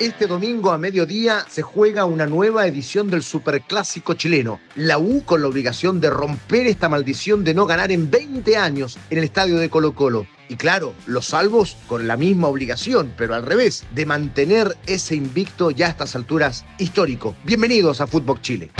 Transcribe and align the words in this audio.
Este 0.00 0.26
domingo 0.26 0.72
a 0.72 0.78
mediodía 0.78 1.44
se 1.46 1.60
juega 1.60 2.06
una 2.06 2.24
nueva 2.24 2.66
edición 2.66 3.10
del 3.10 3.22
Superclásico 3.22 4.14
chileno. 4.14 4.58
La 4.74 4.96
U 4.96 5.22
con 5.26 5.42
la 5.42 5.48
obligación 5.48 6.00
de 6.00 6.08
romper 6.08 6.66
esta 6.66 6.88
maldición 6.88 7.44
de 7.44 7.52
no 7.52 7.66
ganar 7.66 7.92
en 7.92 8.10
20 8.10 8.56
años 8.56 8.98
en 9.10 9.18
el 9.18 9.24
estadio 9.24 9.58
de 9.58 9.68
Colo 9.68 9.94
Colo. 9.94 10.26
Y 10.48 10.56
claro, 10.56 10.94
los 11.04 11.26
salvos 11.26 11.76
con 11.86 12.08
la 12.08 12.16
misma 12.16 12.48
obligación, 12.48 13.12
pero 13.18 13.34
al 13.34 13.44
revés, 13.44 13.84
de 13.94 14.06
mantener 14.06 14.74
ese 14.86 15.16
invicto 15.16 15.70
ya 15.70 15.88
a 15.88 15.90
estas 15.90 16.16
alturas 16.16 16.64
histórico. 16.78 17.36
Bienvenidos 17.44 18.00
a 18.00 18.06
Footbox 18.06 18.40
Chile. 18.40 18.70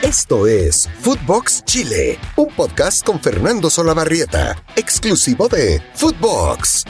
Esto 0.00 0.46
es 0.46 0.88
Footbox 1.02 1.66
Chile, 1.66 2.18
un 2.36 2.48
podcast 2.48 3.04
con 3.04 3.20
Fernando 3.20 3.68
Solabarrieta, 3.68 4.64
exclusivo 4.74 5.48
de 5.48 5.82
Footbox 5.94 6.86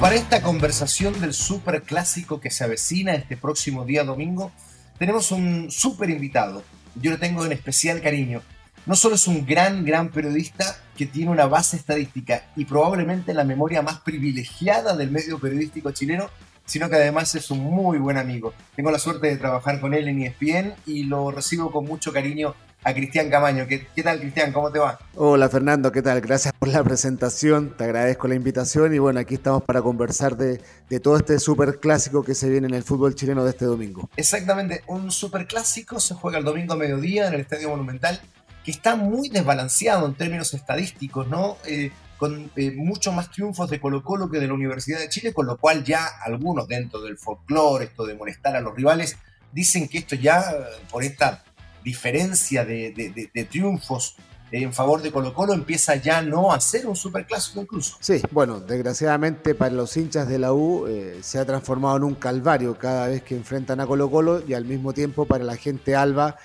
para 0.00 0.14
esta 0.14 0.40
conversación 0.40 1.20
del 1.20 1.34
super 1.34 1.82
clásico 1.82 2.40
que 2.40 2.50
se 2.50 2.64
avecina 2.64 3.12
este 3.12 3.36
próximo 3.36 3.84
día 3.84 4.02
domingo, 4.02 4.50
tenemos 4.98 5.30
un 5.30 5.70
súper 5.70 6.08
invitado. 6.08 6.62
Yo 6.94 7.10
lo 7.10 7.18
tengo 7.18 7.44
en 7.44 7.52
especial 7.52 8.00
cariño. 8.00 8.40
No 8.86 8.96
solo 8.96 9.16
es 9.16 9.26
un 9.26 9.44
gran, 9.44 9.84
gran 9.84 10.08
periodista 10.08 10.80
que 10.96 11.04
tiene 11.04 11.30
una 11.30 11.44
base 11.44 11.76
estadística 11.76 12.46
y 12.56 12.64
probablemente 12.64 13.34
la 13.34 13.44
memoria 13.44 13.82
más 13.82 14.00
privilegiada 14.00 14.96
del 14.96 15.10
medio 15.10 15.38
periodístico 15.38 15.90
chileno, 15.90 16.30
sino 16.64 16.88
que 16.88 16.96
además 16.96 17.34
es 17.34 17.50
un 17.50 17.60
muy 17.60 17.98
buen 17.98 18.16
amigo. 18.16 18.54
Tengo 18.74 18.90
la 18.90 18.98
suerte 18.98 19.26
de 19.26 19.36
trabajar 19.36 19.80
con 19.80 19.92
él 19.92 20.08
en 20.08 20.22
ESPN 20.22 20.76
y 20.86 21.04
lo 21.04 21.30
recibo 21.30 21.70
con 21.70 21.84
mucho 21.84 22.10
cariño 22.10 22.54
a 22.82 22.94
Cristian 22.94 23.30
Camaño. 23.30 23.66
¿Qué, 23.66 23.86
¿Qué, 23.94 24.02
tal, 24.02 24.20
Cristian? 24.20 24.52
¿Cómo 24.52 24.70
te 24.70 24.78
va? 24.78 24.98
Hola, 25.14 25.48
Fernando, 25.48 25.92
¿qué 25.92 26.02
tal? 26.02 26.20
Gracias 26.20 26.54
por 26.58 26.68
la 26.68 26.82
presentación, 26.82 27.76
te 27.76 27.84
agradezco 27.84 28.28
la 28.28 28.34
invitación 28.34 28.94
y 28.94 28.98
bueno, 28.98 29.20
aquí 29.20 29.34
estamos 29.34 29.62
para 29.62 29.82
conversar 29.82 30.36
de, 30.36 30.60
de 30.88 31.00
todo 31.00 31.16
este 31.16 31.38
super 31.38 31.78
clásico 31.80 32.22
que 32.22 32.34
se 32.34 32.48
viene 32.48 32.68
en 32.68 32.74
el 32.74 32.82
fútbol 32.82 33.14
chileno 33.14 33.44
de 33.44 33.50
este 33.50 33.64
domingo. 33.64 34.08
Exactamente, 34.16 34.82
un 34.86 35.10
super 35.10 35.46
clásico 35.46 36.00
se 36.00 36.14
juega 36.14 36.38
el 36.38 36.44
domingo 36.44 36.74
a 36.74 36.76
mediodía 36.76 37.28
en 37.28 37.34
el 37.34 37.40
Estadio 37.40 37.68
Monumental, 37.70 38.20
que 38.64 38.70
está 38.70 38.96
muy 38.96 39.28
desbalanceado 39.28 40.06
en 40.06 40.14
términos 40.14 40.54
estadísticos, 40.54 41.28
¿no? 41.28 41.56
Eh, 41.64 41.90
con 42.18 42.50
eh, 42.56 42.72
muchos 42.72 43.14
más 43.14 43.30
triunfos 43.30 43.70
de 43.70 43.80
Colo 43.80 44.04
Colo 44.04 44.30
que 44.30 44.38
de 44.38 44.46
la 44.46 44.52
Universidad 44.52 44.98
de 44.98 45.08
Chile, 45.08 45.32
con 45.32 45.46
lo 45.46 45.56
cual 45.56 45.82
ya 45.84 46.06
algunos 46.22 46.68
dentro 46.68 47.00
del 47.00 47.16
folclore, 47.16 47.86
esto 47.86 48.04
de 48.04 48.14
molestar 48.14 48.54
a 48.56 48.60
los 48.60 48.74
rivales, 48.74 49.16
dicen 49.52 49.88
que 49.88 49.98
esto 49.98 50.16
ya, 50.16 50.44
por 50.90 51.02
esta 51.02 51.42
diferencia 51.82 52.64
de, 52.64 53.48
triunfos 53.50 54.16
en 54.52 54.72
favor 54.72 55.00
de 55.00 55.12
Colo 55.12 55.32
Colo 55.32 55.52
empieza 55.52 55.94
ya 55.94 56.22
no 56.22 56.52
a 56.52 56.60
ser 56.60 56.86
un 56.86 56.96
superclásico 56.96 57.62
incluso. 57.62 57.96
Sí, 58.00 58.20
bueno, 58.32 58.58
desgraciadamente 58.58 59.54
para 59.54 59.72
los 59.72 59.96
hinchas 59.96 60.28
de 60.28 60.40
la 60.40 60.52
U 60.52 60.86
eh, 60.88 61.20
se 61.22 61.38
ha 61.38 61.44
transformado 61.44 61.98
en 61.98 62.04
un 62.04 62.14
calvario 62.16 62.76
cada 62.76 63.06
vez 63.06 63.22
que 63.22 63.36
enfrentan 63.36 63.80
a 63.80 63.86
Colo 63.86 64.10
Colo 64.10 64.42
y 64.46 64.54
al 64.54 64.64
mismo 64.64 64.92
tiempo 64.92 65.24
para 65.24 65.44
la 65.44 65.56
gente 65.56 65.94
alba 65.94 66.36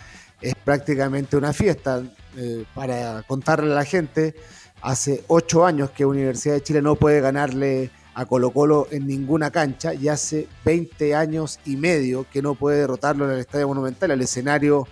es 0.42 0.54
prácticamente 0.56 1.36
una 1.38 1.54
fiesta. 1.54 2.04
Eh, 2.38 2.66
para 2.76 3.24
contarle 3.24 3.72
a 3.72 3.76
la 3.76 3.86
gente, 3.86 4.36
hace 4.82 5.24
ocho 5.28 5.66
años 5.66 5.90
que 5.92 6.06
Universidad 6.06 6.56
de 6.56 6.64
Chile 6.64 6.82
no 6.82 6.96
puede 6.96 7.22
ganarle 7.22 7.90
a 8.14 8.26
Colo 8.26 8.52
Colo 8.52 8.88
en 8.92 9.08
ninguna 9.08 9.52
cancha 9.52 9.94
y 9.94 10.08
hace 10.08 10.48
20 10.64 11.16
años 11.16 11.60
y 11.66 11.76
medio 11.76 12.26
que 12.32 12.42
no 12.42 12.56
puede 12.56 12.80
derrotarlo 12.80 13.26
en 13.26 13.32
el 13.32 13.40
Estadio 13.40 13.68
Monumental, 13.68 14.12
el 14.12 14.22
escenario 14.22 14.88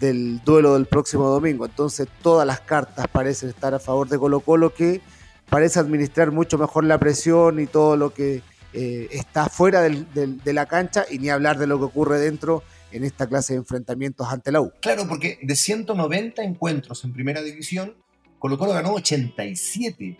del 0.00 0.42
duelo 0.44 0.74
del 0.74 0.86
próximo 0.86 1.28
domingo. 1.28 1.66
Entonces 1.66 2.08
todas 2.22 2.46
las 2.46 2.60
cartas 2.60 3.06
parecen 3.08 3.48
estar 3.48 3.74
a 3.74 3.78
favor 3.78 4.08
de 4.08 4.18
Colo 4.18 4.40
Colo 4.40 4.74
que 4.74 5.00
parece 5.48 5.78
administrar 5.78 6.32
mucho 6.32 6.58
mejor 6.58 6.84
la 6.84 6.98
presión 6.98 7.60
y 7.60 7.66
todo 7.66 7.96
lo 7.96 8.12
que 8.12 8.42
eh, 8.72 9.08
está 9.10 9.48
fuera 9.48 9.82
de 9.82 10.52
la 10.52 10.66
cancha 10.66 11.06
y 11.10 11.18
ni 11.18 11.30
hablar 11.30 11.58
de 11.58 11.66
lo 11.66 11.78
que 11.78 11.84
ocurre 11.84 12.18
dentro 12.18 12.62
en 12.92 13.04
esta 13.04 13.26
clase 13.26 13.54
de 13.54 13.60
enfrentamientos 13.60 14.28
ante 14.30 14.52
la 14.52 14.60
U. 14.60 14.72
Claro, 14.80 15.06
porque 15.08 15.38
de 15.42 15.56
190 15.56 16.42
encuentros 16.42 17.04
en 17.04 17.12
primera 17.12 17.42
división, 17.42 17.94
Colo 18.38 18.58
Colo 18.58 18.72
ganó 18.72 18.94
87, 18.94 20.04
eh, 20.04 20.18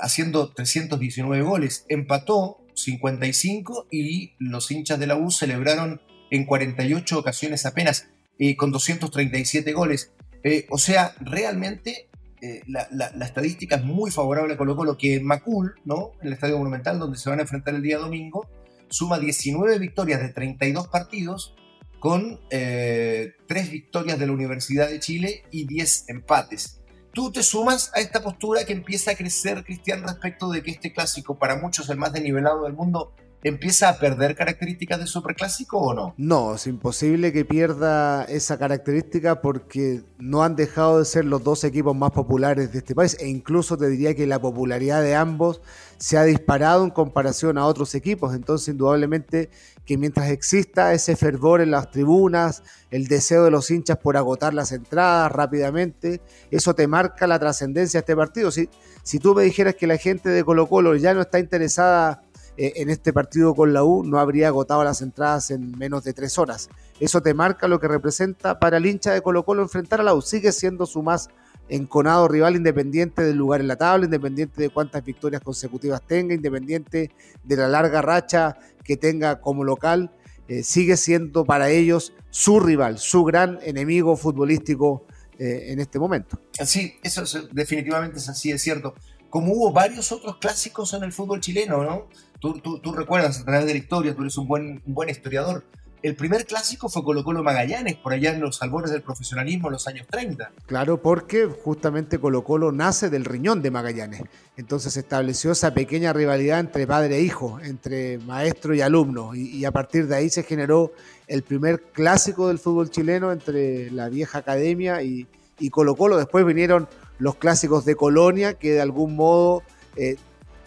haciendo 0.00 0.52
319 0.52 1.42
goles, 1.42 1.84
empató 1.88 2.58
55 2.74 3.88
y 3.90 4.34
los 4.38 4.70
hinchas 4.70 4.98
de 4.98 5.06
la 5.06 5.16
U 5.16 5.30
celebraron 5.30 6.00
en 6.30 6.44
48 6.44 7.18
ocasiones 7.18 7.66
apenas 7.66 8.08
con 8.56 8.70
237 8.70 9.72
goles. 9.72 10.12
Eh, 10.44 10.66
o 10.70 10.78
sea, 10.78 11.14
realmente 11.20 12.08
eh, 12.40 12.62
la, 12.66 12.84
estadística 13.24 13.76
es 13.76 13.84
muy 13.84 14.10
favorable 14.10 14.54
a 14.54 14.56
Colo 14.56 14.76
Colo, 14.76 14.96
que 14.96 15.20
Macul, 15.20 15.74
¿no? 15.84 16.12
en 16.20 16.28
el 16.28 16.32
Estadio 16.34 16.58
Monumental, 16.58 16.98
donde 16.98 17.18
se 17.18 17.28
van 17.28 17.40
a 17.40 17.42
enfrentar 17.42 17.74
el 17.74 17.82
día 17.82 17.98
domingo, 17.98 18.48
suma 18.88 19.18
19 19.18 19.78
victorias 19.78 20.20
de 20.20 20.28
32 20.28 20.88
partidos, 20.88 21.54
con 21.98 22.40
eh, 22.50 23.32
3 23.48 23.70
victorias 23.72 24.18
de 24.20 24.26
la 24.26 24.32
Universidad 24.32 24.88
de 24.88 25.00
Chile 25.00 25.42
y 25.50 25.66
10 25.66 26.08
empates. 26.08 26.80
Tú 27.12 27.32
te 27.32 27.42
sumas 27.42 27.90
a 27.94 28.00
esta 28.00 28.22
postura 28.22 28.64
que 28.64 28.72
empieza 28.72 29.10
a 29.10 29.16
crecer, 29.16 29.64
Cristian, 29.64 30.04
respecto 30.04 30.48
de 30.48 30.62
que 30.62 30.70
este 30.70 30.92
clásico, 30.92 31.38
para 31.38 31.56
muchos 31.56 31.90
el 31.90 31.96
más 31.96 32.12
desnivelado 32.12 32.64
del 32.64 32.74
mundo, 32.74 33.14
empieza 33.42 33.88
a 33.88 33.98
perder 33.98 34.34
características 34.34 34.98
de 34.98 35.06
superclásico 35.06 35.78
o 35.78 35.94
no? 35.94 36.14
No, 36.16 36.54
es 36.54 36.66
imposible 36.66 37.32
que 37.32 37.44
pierda 37.44 38.24
esa 38.24 38.58
característica 38.58 39.40
porque 39.40 40.02
no 40.18 40.42
han 40.42 40.56
dejado 40.56 40.98
de 40.98 41.04
ser 41.04 41.24
los 41.24 41.44
dos 41.44 41.62
equipos 41.64 41.96
más 41.96 42.10
populares 42.10 42.72
de 42.72 42.78
este 42.78 42.94
país 42.94 43.16
e 43.20 43.28
incluso 43.28 43.76
te 43.76 43.88
diría 43.88 44.14
que 44.14 44.26
la 44.26 44.40
popularidad 44.40 45.02
de 45.02 45.14
ambos 45.14 45.60
se 45.98 46.16
ha 46.16 46.24
disparado 46.24 46.84
en 46.84 46.90
comparación 46.90 47.58
a 47.58 47.66
otros 47.66 47.94
equipos, 47.94 48.34
entonces 48.34 48.68
indudablemente 48.68 49.50
que 49.84 49.96
mientras 49.96 50.30
exista 50.30 50.92
ese 50.92 51.16
fervor 51.16 51.60
en 51.60 51.70
las 51.70 51.90
tribunas, 51.90 52.62
el 52.90 53.08
deseo 53.08 53.44
de 53.44 53.50
los 53.50 53.70
hinchas 53.70 53.98
por 53.98 54.16
agotar 54.16 54.54
las 54.54 54.70
entradas 54.72 55.32
rápidamente, 55.32 56.20
eso 56.50 56.74
te 56.74 56.86
marca 56.86 57.26
la 57.26 57.38
trascendencia 57.38 57.98
de 57.98 58.02
este 58.02 58.14
partido. 58.16 58.50
Si, 58.50 58.68
si 59.02 59.18
tú 59.18 59.34
me 59.34 59.42
dijeras 59.42 59.74
que 59.74 59.86
la 59.86 59.96
gente 59.96 60.28
de 60.28 60.44
Colo 60.44 60.68
Colo 60.68 60.94
ya 60.94 61.14
no 61.14 61.22
está 61.22 61.38
interesada 61.38 62.22
eh, 62.60 62.72
en 62.76 62.90
este 62.90 63.12
partido 63.12 63.54
con 63.54 63.72
la 63.72 63.84
U 63.84 64.02
no 64.02 64.18
habría 64.18 64.48
agotado 64.48 64.82
las 64.82 65.00
entradas 65.00 65.52
en 65.52 65.78
menos 65.78 66.02
de 66.02 66.12
tres 66.12 66.38
horas. 66.38 66.68
Eso 66.98 67.22
te 67.22 67.32
marca 67.32 67.68
lo 67.68 67.78
que 67.78 67.86
representa 67.86 68.58
para 68.58 68.78
el 68.78 68.86
hincha 68.86 69.12
de 69.12 69.22
Colo 69.22 69.44
Colo 69.44 69.62
enfrentar 69.62 70.00
a 70.00 70.02
la 70.02 70.12
U. 70.12 70.20
Sigue 70.20 70.50
siendo 70.50 70.84
su 70.84 71.00
más 71.00 71.28
enconado 71.68 72.26
rival 72.26 72.56
independiente 72.56 73.22
del 73.22 73.36
lugar 73.36 73.60
en 73.60 73.68
la 73.68 73.76
tabla, 73.76 74.06
independiente 74.06 74.60
de 74.60 74.70
cuántas 74.70 75.04
victorias 75.04 75.40
consecutivas 75.40 76.02
tenga, 76.04 76.34
independiente 76.34 77.12
de 77.44 77.56
la 77.56 77.68
larga 77.68 78.02
racha 78.02 78.58
que 78.82 78.96
tenga 78.96 79.40
como 79.40 79.62
local, 79.62 80.10
eh, 80.48 80.64
sigue 80.64 80.96
siendo 80.96 81.44
para 81.44 81.70
ellos 81.70 82.12
su 82.30 82.58
rival, 82.58 82.98
su 82.98 83.22
gran 83.22 83.60
enemigo 83.62 84.16
futbolístico 84.16 85.06
eh, 85.38 85.66
en 85.68 85.78
este 85.78 86.00
momento. 86.00 86.40
Sí, 86.64 86.94
eso 87.04 87.22
definitivamente 87.52 88.18
es 88.18 88.28
así, 88.28 88.50
es 88.50 88.62
cierto. 88.62 88.94
Como 89.30 89.52
hubo 89.52 89.72
varios 89.72 90.10
otros 90.12 90.36
clásicos 90.38 90.94
en 90.94 91.02
el 91.04 91.12
fútbol 91.12 91.40
chileno, 91.40 91.82
¿no? 91.84 92.08
Tú, 92.40 92.92
recuerdas 92.92 93.40
a 93.40 93.44
través 93.44 93.66
de 93.66 93.72
la 93.72 93.78
historia, 93.78 94.14
tú 94.14 94.22
eres 94.22 94.38
un 94.38 94.46
buen, 94.46 94.80
buen 94.86 95.08
historiador. 95.08 95.64
El 96.00 96.14
primer 96.14 96.46
clásico 96.46 96.88
fue 96.88 97.02
Colo 97.02 97.24
Colo 97.24 97.42
Magallanes, 97.42 97.96
por 97.96 98.12
allá 98.12 98.32
en 98.32 98.40
los 98.40 98.62
albores 98.62 98.92
del 98.92 99.02
profesionalismo 99.02 99.66
en 99.66 99.72
los 99.72 99.88
años 99.88 100.06
30. 100.08 100.52
Claro, 100.66 101.02
porque 101.02 101.46
justamente 101.46 102.20
Colo 102.20 102.44
Colo 102.44 102.70
nace 102.70 103.10
del 103.10 103.24
riñón 103.24 103.62
de 103.62 103.72
Magallanes. 103.72 104.22
Entonces 104.56 104.92
se 104.92 105.00
estableció 105.00 105.50
esa 105.50 105.74
pequeña 105.74 106.12
rivalidad 106.12 106.60
entre 106.60 106.86
padre 106.86 107.16
e 107.16 107.22
hijo, 107.22 107.58
entre 107.60 108.18
maestro 108.18 108.74
y 108.74 108.80
alumno. 108.80 109.34
Y, 109.34 109.64
a 109.64 109.72
partir 109.72 110.06
de 110.06 110.14
ahí 110.14 110.30
se 110.30 110.44
generó 110.44 110.92
el 111.26 111.42
primer 111.42 111.82
clásico 111.92 112.46
del 112.46 112.60
fútbol 112.60 112.90
chileno 112.90 113.32
entre 113.32 113.90
la 113.90 114.08
vieja 114.08 114.38
academia 114.38 115.02
y, 115.02 115.26
y 115.58 115.70
Colo 115.70 115.96
Colo. 115.96 116.16
Después 116.16 116.46
vinieron 116.46 116.88
los 117.18 117.36
clásicos 117.36 117.84
de 117.84 117.96
Colonia, 117.96 118.54
que 118.54 118.72
de 118.72 118.80
algún 118.80 119.16
modo 119.16 119.62
eh, 119.96 120.16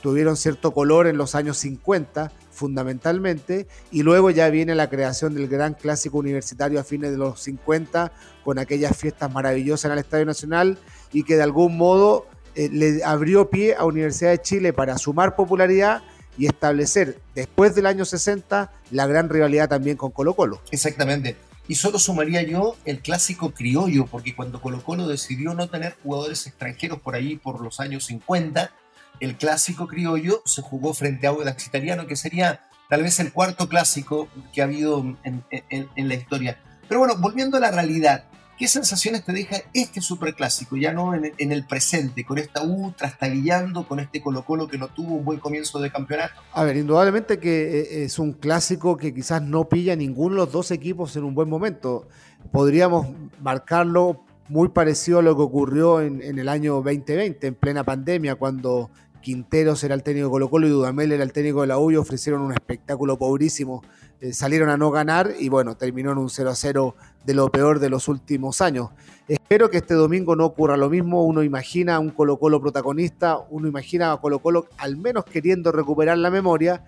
tuvieron 0.02 0.36
cierto 0.36 0.72
color 0.72 1.08
en 1.08 1.18
los 1.18 1.36
años 1.36 1.58
50 1.58 2.32
fundamentalmente, 2.52 3.68
y 3.92 4.04
luego 4.04 4.30
ya 4.30 4.50
viene 4.50 4.76
la 4.76 4.90
creación 4.90 5.34
del 5.34 5.48
gran 5.48 5.74
clásico 5.74 6.18
universitario 6.18 6.80
a 6.80 6.84
fines 6.84 7.12
de 7.12 7.18
los 7.18 7.40
50, 7.42 8.12
con 8.44 8.60
aquellas 8.60 8.96
fiestas 8.96 9.32
maravillosas 9.32 9.86
en 9.86 9.94
el 9.94 10.00
Estadio 10.00 10.26
Nacional, 10.26 10.78
y 11.12 11.24
que 11.24 11.38
de 11.38 11.44
algún 11.44 11.78
modo 11.78 12.28
eh, 12.56 12.70
le 12.72 13.04
abrió 13.04 13.50
pie 13.50 13.76
a 13.76 13.86
Universidad 13.86 14.32
de 14.32 14.42
Chile 14.42 14.74
para 14.74 14.98
sumar 14.98 15.36
popularidad 15.36 16.04
y 16.38 16.48
establecer 16.48 17.20
después 17.34 17.76
del 17.76 17.86
año 17.86 18.06
60 18.06 18.72
la 18.92 19.08
gran 19.08 19.30
rivalidad 19.30 19.70
también 19.70 19.98
con 19.98 20.12
Colo 20.12 20.34
Colo. 20.34 20.62
Exactamente. 20.72 21.36
Y 21.68 21.76
solo 21.76 22.00
sumaría 22.00 22.42
yo 22.42 22.76
el 22.86 23.00
clásico 23.00 23.52
criollo, 23.52 24.06
porque 24.08 24.36
cuando 24.36 24.62
Colo 24.62 24.84
Colo 24.84 25.08
decidió 25.08 25.54
no 25.54 25.70
tener 25.70 25.96
jugadores 26.04 26.48
extranjeros 26.48 27.00
por 27.00 27.16
ahí 27.16 27.38
por 27.38 27.62
los 27.62 27.80
años 27.80 28.06
50, 28.06 28.72
el 29.20 29.38
clásico 29.38 29.88
criollo 29.88 30.42
se 30.46 30.62
jugó 30.62 30.94
frente 30.94 31.28
a 31.28 31.30
Audax 31.30 31.68
Italiano, 31.68 32.08
que 32.08 32.16
sería 32.16 32.68
tal 32.90 33.04
vez 33.04 33.20
el 33.20 33.32
cuarto 33.32 33.70
clásico 33.70 34.28
que 34.52 34.62
ha 34.62 34.66
habido 34.66 35.16
en, 35.24 36.08
la 36.10 36.14
historia. 36.16 36.60
Pero 36.90 37.00
bueno, 37.00 37.16
volviendo 37.18 37.56
a 37.58 37.62
la 37.62 37.72
realidad, 37.72 38.26
¿Qué 38.62 38.68
sensaciones 38.68 39.26
te 39.26 39.34
deja 39.34 39.56
este 39.74 40.02
superclásico, 40.02 40.78
ya 40.78 40.94
no 40.94 41.16
en, 41.16 41.52
el 41.52 41.66
presente, 41.66 42.24
con 42.24 42.38
esta 42.38 42.62
U 42.64 42.94
trastabillando, 42.96 43.88
con 43.88 44.00
este 44.00 44.22
Colo 44.22 44.46
Colo 44.46 44.68
que 44.68 44.78
no 44.78 44.88
tuvo 44.88 45.16
un 45.16 45.26
buen 45.26 45.40
comienzo 45.40 45.80
de 45.80 45.92
campeonato? 45.92 46.36
A 46.54 46.64
ver, 46.64 46.78
indudablemente 46.78 47.40
que 47.40 47.80
eh, 47.80 48.04
es 48.04 48.20
un 48.20 48.34
clásico 48.34 48.98
que 48.98 49.16
quizás 49.16 49.42
no 49.42 49.68
pilla 49.68 49.96
ninguno 49.96 50.36
de 50.36 50.42
los 50.42 50.52
dos 50.52 50.70
equipos 50.70 51.16
en 51.16 51.24
un 51.24 51.34
buen 51.34 51.50
momento. 51.50 52.08
Podríamos 52.52 53.08
marcarlo 53.42 54.24
muy 54.48 54.70
parecido 54.70 55.18
a 55.18 55.22
lo 55.24 55.36
que 55.36 55.42
ocurrió 55.42 56.00
en, 56.00 56.22
en 56.22 56.38
el 56.38 56.48
año 56.48 56.84
2020, 56.84 57.48
en 57.48 57.56
plena 57.56 57.84
pandemia, 57.84 58.36
cuando 58.36 58.92
Quinteros 59.22 59.84
era 59.84 59.96
el 59.96 60.04
técnico 60.04 60.28
de 60.28 60.32
Colo 60.32 60.50
Colo 60.50 60.68
y 60.68 60.70
Dudamel 60.72 61.12
era 61.12 61.24
el 61.24 61.32
técnico 61.32 61.62
de 61.62 61.68
la 61.68 61.80
U 61.80 61.92
y 61.92 61.96
ofrecieron 61.96 62.42
un 62.42 62.52
espectáculo 62.52 63.18
pobrísimo. 63.18 63.82
Eh, 64.22 64.34
salieron 64.34 64.70
a 64.70 64.78
no 64.78 64.92
ganar 64.92 65.34
y 65.40 65.50
bueno, 65.50 65.76
terminó 65.76 66.12
en 66.12 66.20
un 66.20 66.30
0 66.30 66.52
a 66.52 66.56
0 66.56 66.96
de 67.26 67.34
lo 67.34 67.50
peor 67.50 67.80
de 67.80 67.90
los 67.90 68.08
últimos 68.08 68.62
años. 68.62 68.92
Espero 69.28 69.72
que 69.72 69.78
este 69.78 69.96
domingo 69.96 70.36
no 70.36 70.46
ocurra 70.46 70.78
lo 70.78 70.92
mismo. 70.92 71.26
Uno 71.26 71.42
imagina 71.42 71.96
a 71.96 72.00
un 72.00 72.12
Colo 72.12 72.38
Colo 72.38 72.62
protagonista, 72.62 73.40
uno 73.50 73.68
imagina 73.68 74.12
a 74.12 74.18
Colo 74.18 74.38
Colo 74.38 74.68
al 74.78 74.96
menos 74.96 75.26
queriendo 75.26 75.72
recuperar 75.72 76.20
la 76.20 76.30
memoria 76.30 76.86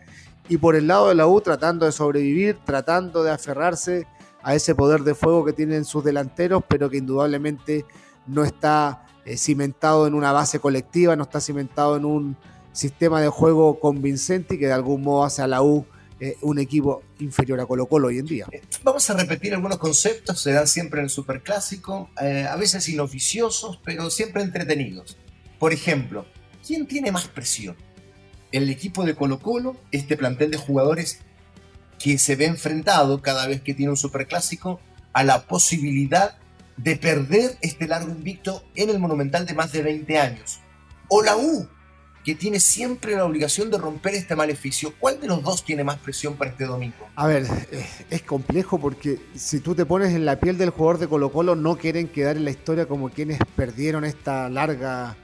y 0.48 0.58
por 0.58 0.76
el 0.76 0.86
lado 0.86 1.08
de 1.10 1.16
la 1.16 1.26
U 1.26 1.42
tratando 1.42 1.88
de 1.88 1.92
sobrevivir, 1.92 2.60
tratando 2.64 3.24
de 3.24 3.32
aferrarse 3.32 4.06
a 4.44 4.54
ese 4.54 4.76
poder 4.76 5.02
de 5.02 5.16
fuego 5.16 5.44
que 5.44 5.54
tienen 5.54 5.86
sus 5.86 6.04
delanteros, 6.04 6.64
pero 6.68 6.88
que 6.92 6.98
indudablemente 6.98 7.84
no 8.28 8.44
está 8.44 9.08
eh, 9.26 9.38
cimentado 9.38 10.06
en 10.06 10.14
una 10.14 10.32
base 10.32 10.60
colectiva, 10.60 11.16
no 11.16 11.24
está 11.24 11.42
cimentado 11.42 11.98
en 11.98 12.06
un 12.06 12.38
sistema 12.74 13.22
de 13.22 13.30
juego 13.30 13.80
convincente 13.80 14.54
y 14.54 14.60
que 14.60 14.68
de 14.68 14.74
algún 14.74 15.02
modo 15.02 15.24
hace 15.24 15.42
a 15.42 15.48
la 15.48 15.64
U 15.64 15.88
eh, 16.20 16.38
un 16.42 16.60
equipo 16.60 17.04
inferior 17.20 17.60
a 17.60 17.66
Colo 17.66 17.88
Colo 17.88 18.08
hoy 18.08 18.20
en 18.20 18.26
día. 18.26 18.48
Vamos 18.84 19.10
a 19.10 19.14
repetir 19.14 19.54
algunos 19.54 19.78
conceptos, 19.78 20.42
se 20.42 20.52
dan 20.52 20.68
siempre 20.68 21.00
en 21.00 21.06
el 21.06 21.10
Superclásico, 21.10 22.10
eh, 22.22 22.48
a 22.50 22.56
veces 22.56 22.88
inoficiosos, 22.90 23.80
pero 23.84 24.10
siempre 24.10 24.44
entretenidos. 24.44 25.18
Por 25.60 25.74
ejemplo, 25.74 26.26
¿quién 26.66 26.88
tiene 26.88 27.12
más 27.12 27.28
presión? 27.28 27.76
¿El 28.52 28.70
equipo 28.70 29.04
de 29.04 29.16
Colo 29.16 29.40
Colo, 29.40 29.78
este 29.92 30.18
plantel 30.18 30.52
de 30.52 30.58
jugadores 30.58 31.20
que 32.00 32.18
se 32.18 32.36
ve 32.36 32.46
enfrentado 32.46 33.22
cada 33.22 33.48
vez 33.48 33.62
que 33.62 33.74
tiene 33.74 33.92
un 33.92 33.98
Superclásico 33.98 34.80
a 35.14 35.24
la 35.24 35.48
posibilidad 35.48 36.38
de 36.78 36.96
perder 36.96 37.58
este 37.62 37.88
largo 37.88 38.12
invicto 38.12 38.64
en 38.76 38.90
el 38.90 39.00
Monumental 39.00 39.46
de 39.46 39.54
más 39.54 39.72
de 39.72 39.84
20 39.84 40.18
años. 40.18 40.60
O 41.08 41.22
la 41.22 41.38
U, 41.38 41.68
que 42.24 42.36
tiene 42.36 42.60
siempre 42.60 43.16
la 43.16 43.26
obligación 43.26 43.70
de 43.70 43.78
romper 43.78 44.16
este 44.16 44.36
maleficio. 44.36 44.94
¿Cuál 44.98 45.20
de 45.20 45.28
los 45.28 45.44
dos 45.44 45.64
tiene 45.64 45.84
más 45.84 45.98
presión 45.98 46.36
para 46.36 46.52
este 46.52 46.66
domingo? 46.66 46.96
A 47.16 47.28
ver, 47.28 47.46
es 48.10 48.22
complejo 48.22 48.80
porque 48.80 49.20
si 49.36 49.60
tú 49.60 49.76
te 49.76 49.86
pones 49.86 50.14
en 50.14 50.26
la 50.26 50.40
piel 50.40 50.58
del 50.58 50.70
jugador 50.70 51.00
de 51.00 51.08
Colo 51.08 51.32
Colo, 51.32 51.56
no 51.56 51.78
quieren 51.78 52.08
quedar 52.08 52.38
en 52.38 52.46
la 52.46 52.52
historia 52.52 52.86
como 52.86 53.10
quienes 53.10 53.40
perdieron 53.56 54.06
esta 54.06 54.50
larga, 54.50 55.18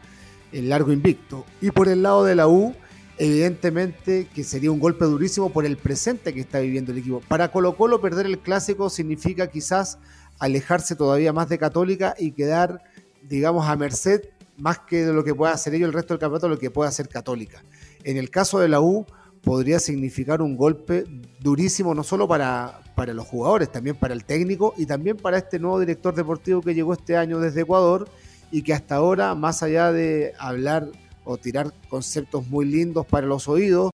el 0.51 0.69
largo 0.69 0.91
invicto. 0.91 1.45
Y 1.61 1.71
por 1.71 1.87
el 1.87 2.03
lado 2.03 2.25
de 2.25 2.35
la 2.35 2.47
U, 2.47 2.75
evidentemente 3.17 4.27
que 4.33 4.43
sería 4.43 4.71
un 4.71 4.79
golpe 4.79 5.05
durísimo 5.05 5.51
por 5.51 5.65
el 5.65 5.77
presente 5.77 6.33
que 6.33 6.41
está 6.41 6.59
viviendo 6.59 6.91
el 6.91 6.97
equipo. 6.97 7.21
Para 7.27 7.51
Colo 7.51 7.77
Colo 7.77 8.01
perder 8.01 8.25
el 8.25 8.39
clásico 8.39 8.89
significa 8.89 9.47
quizás 9.47 9.99
alejarse 10.37 10.95
todavía 10.95 11.31
más 11.31 11.47
de 11.47 11.57
Católica 11.57 12.13
y 12.19 12.31
quedar, 12.31 12.83
digamos, 13.23 13.67
a 13.67 13.75
merced 13.77 14.21
más 14.59 14.79
que 14.79 15.05
de 15.05 15.13
lo 15.13 15.23
que 15.23 15.33
pueda 15.33 15.53
hacer 15.53 15.73
ellos 15.73 15.87
el 15.87 15.93
resto 15.93 16.13
del 16.13 16.19
campeonato, 16.19 16.49
lo 16.49 16.59
que 16.59 16.71
pueda 16.71 16.89
hacer 16.89 17.07
Católica. 17.07 17.63
En 18.03 18.17
el 18.17 18.29
caso 18.29 18.59
de 18.59 18.69
la 18.69 18.81
U, 18.81 19.05
podría 19.41 19.79
significar 19.79 20.41
un 20.41 20.57
golpe 20.57 21.05
durísimo, 21.39 21.95
no 21.95 22.03
solo 22.03 22.27
para, 22.27 22.81
para 22.95 23.13
los 23.13 23.25
jugadores, 23.25 23.71
también 23.71 23.95
para 23.95 24.13
el 24.13 24.25
técnico 24.25 24.73
y 24.77 24.85
también 24.85 25.17
para 25.17 25.37
este 25.37 25.59
nuevo 25.59 25.79
director 25.79 26.13
deportivo 26.13 26.61
que 26.61 26.73
llegó 26.73 26.93
este 26.93 27.17
año 27.17 27.39
desde 27.39 27.61
Ecuador 27.61 28.09
y 28.51 28.63
que 28.63 28.73
hasta 28.73 28.95
ahora, 28.95 29.35
más 29.35 29.63
allá 29.63 29.91
de 29.91 30.33
hablar 30.39 30.87
o 31.23 31.37
tirar 31.37 31.73
conceptos 31.89 32.47
muy 32.47 32.65
lindos 32.65 33.05
para 33.05 33.27
los 33.27 33.47
oídos, 33.47 33.91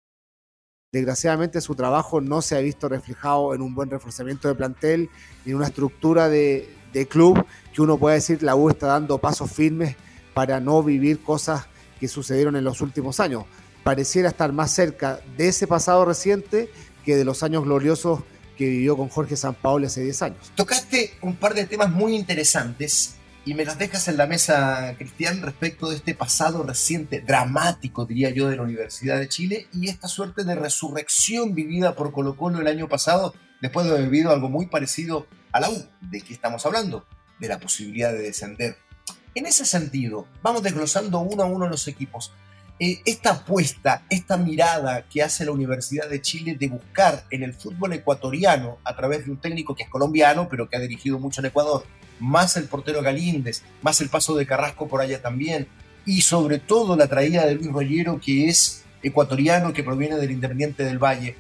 Desgraciadamente 0.91 1.61
su 1.61 1.73
trabajo 1.73 2.19
no 2.19 2.41
se 2.41 2.57
ha 2.57 2.59
visto 2.59 2.89
reflejado 2.89 3.55
en 3.55 3.61
un 3.61 3.73
buen 3.73 3.89
reforzamiento 3.89 4.49
de 4.49 4.55
plantel 4.55 5.09
ni 5.45 5.51
en 5.51 5.57
una 5.57 5.67
estructura 5.67 6.27
de, 6.27 6.67
club 7.09 7.45
que 7.73 7.81
uno 7.81 7.97
pueda 7.97 8.15
decir 8.15 8.43
la 8.43 8.57
U 8.57 8.69
está 8.69 8.87
dando 8.87 9.17
pasos 9.17 9.49
firmes 9.49 9.95
para 10.33 10.59
no 10.59 10.83
vivir 10.83 11.21
cosas 11.21 11.67
que 11.99 12.07
sucedieron 12.07 12.55
en 12.55 12.63
los 12.63 12.81
últimos 12.81 13.19
años. 13.19 13.45
Pareciera 13.83 14.29
estar 14.29 14.51
más 14.51 14.71
cerca 14.71 15.19
de 15.37 15.47
ese 15.47 15.67
pasado 15.67 16.05
reciente 16.05 16.71
que 17.05 17.15
de 17.15 17.25
los 17.25 17.43
años 17.43 17.63
gloriosos 17.63 18.21
que 18.57 18.69
vivió 18.69 18.95
con 18.95 19.09
Jorge 19.09 19.35
Sampaoli 19.35 19.87
hace 19.87 20.03
10 20.03 20.21
años. 20.21 20.51
Tocaste 20.55 21.13
un 21.21 21.35
par 21.35 21.53
de 21.53 21.65
temas 21.65 21.89
muy 21.89 22.15
interesantes 22.15 23.15
y 23.43 23.55
me 23.55 23.65
las 23.65 23.79
dejas 23.79 24.07
en 24.07 24.17
la 24.17 24.27
mesa, 24.27 24.93
Cristian, 24.99 25.41
respecto 25.41 25.89
de 25.89 25.95
este 25.95 26.13
pasado 26.13 26.61
reciente, 26.61 27.21
dramático, 27.21 28.05
diría 28.05 28.29
yo, 28.29 28.49
de 28.49 28.57
la 28.57 28.61
Universidad 28.61 29.17
de 29.17 29.29
Chile 29.29 29.67
y 29.73 29.89
esta 29.89 30.07
suerte 30.07 30.43
de 30.43 30.53
resurrección 30.53 31.55
vivida 31.55 31.95
por 31.95 32.11
Colo 32.11 32.37
Colo 32.37 32.61
el 32.61 32.67
año 32.67 32.87
pasado, 32.87 33.33
después 33.59 33.87
de 33.87 33.93
haber 33.93 34.09
vivido 34.09 34.31
algo 34.31 34.47
muy 34.47 34.67
parecido 34.67 35.25
a 35.51 35.59
la 35.59 35.71
U. 35.71 35.83
¿De 36.01 36.21
qué 36.21 36.33
estamos 36.33 36.63
hablando? 36.67 37.07
De 37.39 37.47
la 37.47 37.59
posibilidad 37.59 38.11
de 38.11 38.19
descender. 38.19 38.77
En 39.33 39.45
ese 39.45 39.65
sentido, 39.65 40.27
vamos 40.41 40.61
desglosando 40.61 41.19
uno 41.19 41.43
a 41.43 41.45
uno 41.45 41.69
los 41.69 41.87
equipos. 41.87 42.33
Eh, 42.79 42.99
esta 43.05 43.31
apuesta, 43.31 44.03
esta 44.09 44.35
mirada 44.35 45.03
que 45.03 45.23
hace 45.23 45.45
la 45.45 45.51
Universidad 45.51 46.09
de 46.09 46.21
Chile 46.21 46.57
de 46.59 46.67
buscar 46.67 47.25
en 47.29 47.43
el 47.43 47.53
fútbol 47.53 47.93
ecuatoriano, 47.93 48.79
a 48.83 48.95
través 48.95 49.25
de 49.25 49.31
un 49.31 49.37
técnico 49.37 49.73
que 49.73 49.83
es 49.83 49.89
colombiano, 49.89 50.49
pero 50.49 50.67
que 50.67 50.75
ha 50.75 50.81
dirigido 50.81 51.17
mucho 51.17 51.39
en 51.39 51.45
Ecuador, 51.45 51.85
más 52.19 52.57
el 52.57 52.65
portero 52.65 53.01
Galíndez, 53.01 53.63
más 53.81 54.01
el 54.01 54.09
paso 54.09 54.35
de 54.35 54.45
Carrasco 54.45 54.89
por 54.89 54.99
allá 54.99 55.21
también, 55.21 55.67
y 56.05 56.21
sobre 56.21 56.59
todo 56.59 56.97
la 56.97 57.07
traída 57.07 57.45
de 57.45 57.55
Luis 57.55 57.71
Rollero, 57.71 58.19
que 58.19 58.49
es 58.49 58.83
ecuatoriano, 59.01 59.71
que 59.71 59.83
proviene 59.83 60.17
del 60.17 60.31
Independiente 60.31 60.83
del 60.83 60.99
Valle. 60.99 61.37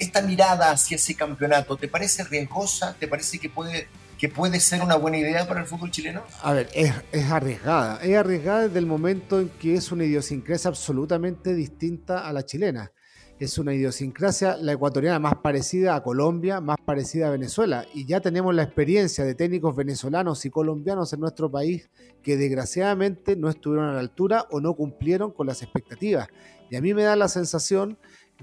Esta 0.00 0.22
mirada 0.22 0.72
hacia 0.72 0.96
ese 0.96 1.14
campeonato, 1.14 1.76
¿te 1.76 1.86
parece 1.86 2.24
riesgosa? 2.24 2.96
¿Te 2.98 3.06
parece 3.06 3.38
que 3.38 3.48
puede, 3.48 3.86
que 4.22 4.28
puede 4.28 4.60
ser 4.60 4.82
una 4.82 4.94
buena 4.94 5.18
idea 5.18 5.48
para 5.48 5.62
el 5.62 5.66
fútbol 5.66 5.90
chileno? 5.90 6.22
A 6.42 6.52
ver, 6.52 6.68
es, 6.74 6.94
es 7.10 7.28
arriesgada. 7.28 8.00
Es 8.04 8.16
arriesgada 8.16 8.68
desde 8.68 8.78
el 8.78 8.86
momento 8.86 9.40
en 9.40 9.48
que 9.48 9.74
es 9.74 9.90
una 9.90 10.04
idiosincrasia 10.04 10.68
absolutamente 10.68 11.56
distinta 11.56 12.24
a 12.24 12.32
la 12.32 12.46
chilena 12.46 12.92
es 13.40 13.58
una 13.58 13.74
idiosincrasia, 13.74 14.56
la 14.56 14.74
ecuatoriana 14.74 15.18
más 15.18 15.34
parecida 15.42 15.96
a 15.96 16.02
Colombia, 16.04 16.60
más 16.60 16.76
parecida 16.84 17.26
a 17.26 17.30
Venezuela. 17.30 17.84
Y 17.92 18.06
ya 18.06 18.20
tenemos 18.20 18.54
la 18.54 18.62
experiencia 18.62 19.24
de 19.24 19.34
técnicos 19.34 19.74
venezolanos 19.74 20.44
y 20.44 20.50
colombianos 20.50 21.12
en 21.12 21.18
nuestro 21.18 21.50
país 21.50 21.90
que 22.22 22.36
desgraciadamente 22.36 23.34
no 23.34 23.48
estuvieron 23.48 23.88
a 23.88 23.94
la 23.94 23.98
altura 23.98 24.46
o 24.52 24.60
no 24.60 24.74
cumplieron 24.74 25.32
con 25.32 25.48
las 25.48 25.60
expectativas. 25.62 26.28
Y 26.70 26.76
a 26.76 26.80
mí 26.80 26.94
me 26.94 27.02
da 27.02 27.16
la 27.16 27.26
sensación 27.26 27.98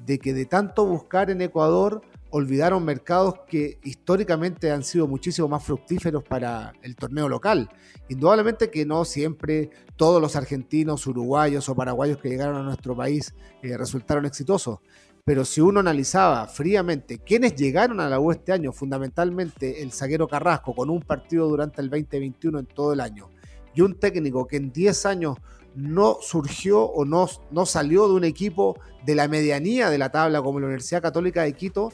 de 0.05 0.19
que 0.19 0.33
de 0.33 0.45
tanto 0.45 0.85
buscar 0.85 1.29
en 1.29 1.41
Ecuador 1.41 2.01
olvidaron 2.31 2.83
mercados 2.86 3.36
que 3.48 3.79
históricamente 3.83 4.71
han 4.71 4.83
sido 4.83 5.07
muchísimo 5.07 5.48
más 5.48 5.63
fructíferos 5.63 6.24
para 6.24 6.74
el 6.81 6.95
torneo 6.95 7.27
local. 7.27 7.69
Indudablemente 8.09 8.69
que 8.69 8.86
no 8.86 9.05
siempre 9.05 9.69
todos 9.95 10.21
los 10.21 10.36
argentinos, 10.36 11.07
uruguayos 11.07 11.67
o 11.69 11.75
paraguayos 11.75 12.17
que 12.19 12.29
llegaron 12.29 12.57
a 12.57 12.63
nuestro 12.63 12.95
país 12.95 13.33
eh, 13.62 13.77
resultaron 13.77 14.25
exitosos. 14.25 14.79
Pero 15.25 15.45
si 15.45 15.62
uno 15.62 15.79
analizaba 15.79 16.48
fríamente 16.48 17.19
quiénes 17.19 17.55
llegaron 17.55 18.00
a 18.00 18.09
la 18.09 18.19
U 18.19 18.31
este 18.31 18.51
año, 18.51 18.71
fundamentalmente 18.71 19.83
el 19.83 19.91
zaguero 19.91 20.27
Carrasco, 20.27 20.74
con 20.74 20.89
un 20.89 21.01
partido 21.01 21.48
durante 21.48 21.81
el 21.81 21.89
2021 21.89 22.59
en 22.59 22.65
todo 22.65 22.93
el 22.93 23.00
año, 23.00 23.29
y 23.75 23.81
un 23.81 24.00
técnico 24.00 24.48
que 24.48 24.57
en 24.57 24.71
10 24.71 25.05
años 25.05 25.38
no 25.75 26.17
surgió 26.21 26.83
o 26.83 27.05
no, 27.05 27.29
no 27.51 27.65
salió 27.65 28.07
de 28.07 28.15
un 28.15 28.24
equipo 28.24 28.79
de 29.05 29.15
la 29.15 29.27
medianía 29.27 29.89
de 29.89 29.98
la 29.98 30.12
tabla 30.12 30.41
como 30.41 30.59
la 30.59 30.65
Universidad 30.65 31.01
Católica 31.01 31.43
de 31.43 31.53
Quito, 31.53 31.91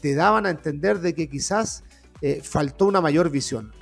te 0.00 0.14
daban 0.14 0.46
a 0.46 0.50
entender 0.50 1.00
de 1.00 1.14
que 1.14 1.28
quizás 1.28 1.84
eh, 2.20 2.40
faltó 2.42 2.86
una 2.86 3.00
mayor 3.00 3.30
visión. 3.30 3.72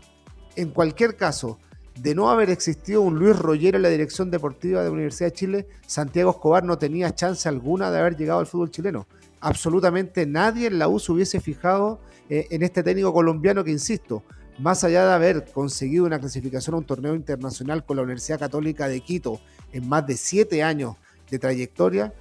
En 0.56 0.70
cualquier 0.70 1.16
caso, 1.16 1.58
de 2.00 2.14
no 2.14 2.30
haber 2.30 2.50
existido 2.50 3.00
un 3.02 3.18
Luis 3.18 3.36
Rollero 3.36 3.76
en 3.76 3.82
la 3.82 3.88
dirección 3.88 4.30
deportiva 4.30 4.80
de 4.80 4.88
la 4.88 4.92
Universidad 4.92 5.28
de 5.28 5.36
Chile, 5.36 5.68
Santiago 5.86 6.30
Escobar 6.30 6.64
no 6.64 6.78
tenía 6.78 7.14
chance 7.14 7.48
alguna 7.48 7.90
de 7.90 7.98
haber 7.98 8.16
llegado 8.16 8.40
al 8.40 8.46
fútbol 8.46 8.70
chileno. 8.70 9.06
Absolutamente 9.40 10.26
nadie 10.26 10.66
en 10.66 10.78
la 10.78 10.88
U 10.88 10.98
se 10.98 11.12
hubiese 11.12 11.40
fijado 11.40 12.00
eh, 12.28 12.46
en 12.50 12.62
este 12.62 12.82
técnico 12.82 13.12
colombiano 13.12 13.64
que, 13.64 13.70
insisto, 13.70 14.22
más 14.58 14.84
allá 14.84 15.06
de 15.06 15.12
haber 15.12 15.44
conseguido 15.52 16.06
una 16.06 16.18
clasificación 16.18 16.74
a 16.74 16.78
un 16.78 16.84
torneo 16.84 17.14
internacional 17.14 17.84
con 17.84 17.96
la 17.96 18.02
Universidad 18.02 18.38
Católica 18.38 18.88
de 18.88 19.00
Quito 19.00 19.40
en 19.72 19.88
más 19.88 20.06
de 20.06 20.16
siete 20.16 20.62
años 20.62 20.96
de 21.30 21.38
trayectoria, 21.38 22.14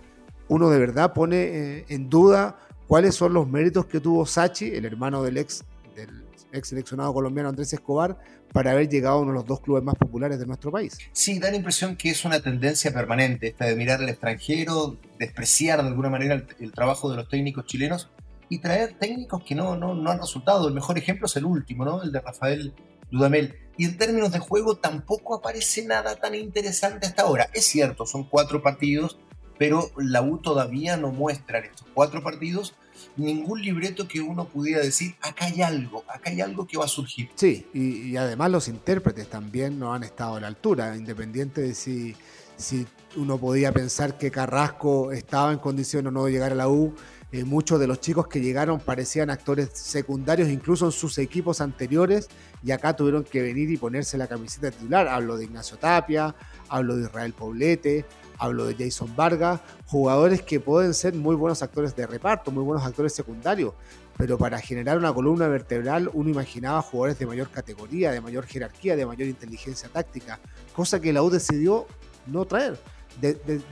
uno 0.48 0.70
de 0.70 0.80
verdad 0.80 1.14
pone 1.14 1.38
eh, 1.44 1.86
en 1.90 2.10
duda 2.10 2.58
cuáles 2.88 3.16
son 3.16 3.34
los 3.34 3.48
méritos 3.48 3.86
que 3.86 4.00
tuvo 4.00 4.26
Sachi, 4.26 4.68
el 4.68 4.86
hermano 4.86 5.24
del 5.24 5.38
ex, 5.38 5.64
del 5.96 6.26
ex 6.52 6.70
seleccionado 6.70 7.14
colombiano 7.14 7.50
Andrés 7.50 7.74
Escobar, 7.74 8.18
para 8.54 8.72
haber 8.72 8.88
llegado 8.88 9.18
a 9.18 9.20
uno 9.20 9.32
de 9.32 9.36
los 9.40 9.46
dos 9.46 9.60
clubes 9.60 9.84
más 9.84 9.96
populares 9.96 10.40
de 10.40 10.46
nuestro 10.46 10.72
país. 10.72 10.98
Sí, 11.12 11.40
da 11.40 11.50
la 11.52 11.58
impresión 11.58 11.98
que 11.98 12.10
es 12.10 12.24
una 12.24 12.40
tendencia 12.40 12.94
permanente 12.94 13.48
esta 13.48 13.66
de 13.66 13.76
mirar 13.76 14.00
al 14.00 14.10
extranjero, 14.10 14.98
despreciar 15.20 15.82
de 15.82 15.90
alguna 15.90 16.10
manera 16.10 16.42
el, 16.60 16.72
trabajo 16.72 17.10
de 17.10 17.18
los 17.18 17.28
técnicos 17.28 17.66
chilenos 17.66 18.10
y 18.48 18.60
traer 18.60 18.94
técnicos 18.98 19.44
que 19.44 19.56
no, 19.56 19.76
no, 19.76 19.94
no, 19.94 20.10
han 20.10 20.20
resultado. 20.20 20.68
El 20.68 20.74
mejor 20.74 20.98
ejemplo 20.98 21.26
es 21.26 21.36
el 21.36 21.46
último, 21.46 21.84
¿no? 21.84 22.02
El 22.02 22.12
de 22.12 22.22
Rafael 22.22 22.74
Dudamel. 23.12 23.56
Y 23.78 23.86
en 23.86 23.98
términos 23.98 24.32
de 24.32 24.40
juego 24.40 24.78
tampoco 24.78 25.36
aparece 25.36 25.86
nada 25.86 26.16
tan 26.16 26.34
interesante 26.34 27.08
hasta 27.08 27.24
ahora. 27.24 27.50
Es 27.54 27.66
cierto, 27.66 28.06
son 28.06 28.24
cuatro 28.30 28.62
partidos, 28.62 29.20
pero 29.58 29.92
la 29.98 30.22
U 30.22 30.38
todavía 30.38 30.98
no 30.98 31.12
muestra 31.12 31.60
en 31.60 31.66
estos 31.66 31.88
cuatro 31.94 32.22
partidos 32.22 32.74
ningún 33.18 33.62
libreto 33.62 34.08
que 34.08 34.22
uno 34.22 34.46
pudiera 34.46 34.82
decir, 34.82 35.16
acá 35.22 35.46
hay 35.46 35.62
algo, 35.62 36.04
acá 36.08 36.30
hay 36.30 36.42
algo 36.42 36.68
que 36.68 36.78
va 36.78 36.86
a 36.86 36.90
surgir. 36.90 37.30
Sí, 37.36 37.66
y, 37.74 38.16
además 38.18 38.52
los 38.52 38.68
intérpretes 38.68 39.30
también 39.30 39.80
no 39.80 39.94
han 39.94 40.04
estado 40.04 40.36
a 40.36 40.40
la 40.40 40.48
altura, 40.48 40.96
independiente 40.96 41.62
de 41.62 41.76
si, 41.76 42.16
si 42.58 42.86
uno 43.16 43.38
podía 43.38 43.72
pensar 43.72 44.18
que 44.18 44.32
Carrasco 44.32 45.12
estaba 45.12 45.52
en 45.52 45.60
condición 45.60 46.08
o 46.08 46.12
no 46.12 46.26
de 46.26 46.32
llegar 46.32 46.52
a 46.52 46.56
la 46.56 46.68
U. 46.68 46.94
Eh, 47.36 47.44
muchos 47.44 47.82
de 47.82 47.86
los 47.86 48.00
chicos 48.00 48.28
que 48.28 48.40
llegaron 48.40 48.80
parecían 48.80 49.30
actores 49.30 49.68
secundarios, 49.74 50.48
incluso 50.48 50.86
en 50.86 50.94
sus 50.94 51.18
equipos 51.18 51.60
anteriores, 51.60 52.30
y 52.64 52.72
acá 52.72 52.96
tuvieron 52.96 53.26
que 53.26 53.42
venir 53.42 53.70
y 53.70 53.76
ponerse 53.76 54.18
la 54.18 54.28
camiseta 54.28 54.72
titular. 54.72 55.10
Hablo 55.10 55.36
de 55.36 55.44
Ignacio 55.44 55.76
Tapia, 55.76 56.34
hablo 56.70 56.96
de 56.96 57.04
Israel 57.04 57.34
Poblete, 57.34 58.06
hablo 58.38 58.64
de 58.64 58.76
Jason 58.76 59.14
Vargas, 59.18 59.60
jugadores 59.86 60.44
que 60.44 60.62
pueden 60.62 60.94
ser 60.94 61.14
muy 61.14 61.36
buenos 61.36 61.62
actores 61.62 61.94
de 61.94 62.08
reparto, 62.08 62.52
muy 62.52 62.64
buenos 62.64 62.86
actores 62.86 63.12
secundarios, 63.12 63.74
pero 64.16 64.38
para 64.38 64.58
generar 64.62 64.98
una 64.98 65.14
columna 65.14 65.50
vertebral 65.50 66.10
uno 66.14 66.30
imaginaba 66.30 66.82
jugadores 66.82 67.20
de 67.20 67.26
mayor 67.26 67.50
categoría, 67.50 68.12
de 68.12 68.22
mayor 68.22 68.46
jerarquía, 68.46 68.96
de 68.96 69.06
mayor 69.06 69.28
inteligencia 69.28 69.90
táctica, 69.90 70.40
cosa 70.74 71.02
que 71.02 71.12
la 71.12 71.22
U 71.22 71.30
decidió 71.30 71.86
no 72.28 72.46
traer. 72.46 72.80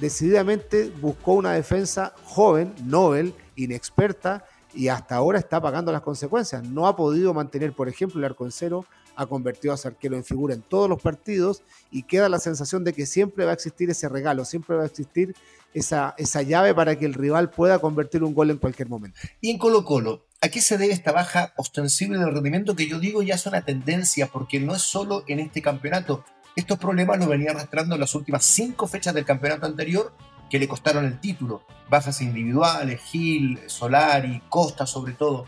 decididamente 0.01 0.91
buscó 0.99 1.31
una 1.35 1.53
defensa 1.53 2.13
joven, 2.25 2.73
novel, 2.83 3.33
inexperta 3.55 4.45
y 4.73 4.87
hasta 4.87 5.15
ahora 5.15 5.39
está 5.39 5.61
pagando 5.61 5.91
las 5.91 6.01
consecuencias. 6.01 6.63
No 6.63 6.87
ha 6.87 6.95
podido 6.95 7.33
mantener, 7.33 7.73
por 7.73 7.89
ejemplo, 7.89 8.19
el 8.19 8.25
arco 8.25 8.49
cero, 8.49 8.85
ha 9.15 9.25
convertido 9.25 9.73
a 9.73 9.77
su 9.77 9.87
arquero 9.87 10.15
en 10.15 10.23
figura 10.23 10.53
en 10.53 10.61
todos 10.61 10.89
los 10.89 11.01
partidos 11.01 11.61
y 11.91 12.03
queda 12.03 12.29
la 12.29 12.39
sensación 12.39 12.83
de 12.83 12.93
que 12.93 13.05
siempre 13.05 13.45
va 13.45 13.51
a 13.51 13.53
existir 13.53 13.89
ese 13.89 14.09
regalo, 14.09 14.45
siempre 14.45 14.75
va 14.75 14.83
a 14.83 14.87
existir 14.87 15.35
esa, 15.73 16.15
esa 16.17 16.41
llave 16.41 16.73
para 16.73 16.97
que 16.97 17.05
el 17.05 17.13
rival 17.13 17.49
pueda 17.49 17.79
convertir 17.79 18.23
un 18.23 18.33
gol 18.33 18.49
en 18.49 18.57
cualquier 18.57 18.89
momento. 18.89 19.19
Y 19.41 19.51
en 19.51 19.57
Colo 19.57 19.85
Colo, 19.85 20.25
¿a 20.41 20.49
qué 20.49 20.61
se 20.61 20.77
debe 20.77 20.93
esta 20.93 21.11
baja 21.11 21.53
ostensible 21.57 22.17
del 22.17 22.33
rendimiento 22.33 22.75
que 22.75 22.87
yo 22.87 22.99
digo 22.99 23.21
ya 23.21 23.35
es 23.35 23.45
una 23.45 23.63
tendencia? 23.63 24.27
Porque 24.27 24.59
no 24.59 24.75
es 24.75 24.81
solo 24.81 25.23
en 25.27 25.39
este 25.39 25.61
campeonato. 25.61 26.23
Estos 26.55 26.77
problemas 26.77 27.17
los 27.17 27.27
venía 27.27 27.51
arrastrando 27.51 27.95
en 27.95 28.01
las 28.01 28.13
últimas 28.13 28.45
cinco 28.45 28.87
fechas 28.87 29.13
del 29.13 29.25
campeonato 29.25 29.65
anterior 29.65 30.13
que 30.49 30.59
le 30.59 30.67
costaron 30.67 31.05
el 31.05 31.19
título. 31.19 31.63
Bajas 31.89 32.21
individuales, 32.21 33.01
Gil, 33.01 33.59
Solari, 33.67 34.41
Costa 34.49 34.85
sobre 34.85 35.13
todo. 35.13 35.45